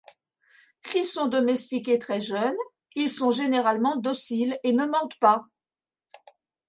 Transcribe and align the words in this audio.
S'ils 0.83 1.05
sont 1.05 1.27
domestiqués 1.27 1.99
très 1.99 2.19
jeunes, 2.21 2.57
ils 2.95 3.07
sont 3.07 3.29
généralement 3.29 3.97
dociles 3.97 4.57
et 4.63 4.73
ne 4.73 4.87
mordent 4.87 5.19
pas. 5.19 5.45